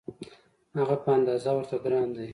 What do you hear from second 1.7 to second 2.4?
ګران دی.